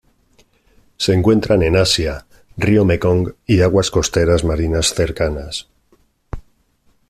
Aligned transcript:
Se 0.97 1.13
encuentran 1.13 1.61
en 1.61 1.75
Asia: 1.77 2.25
río 2.57 2.85
Mekong 2.85 3.35
y 3.45 3.61
aguas 3.61 3.91
costeras 3.91 4.43
marinas 4.43 4.95
cercanas. 4.95 5.67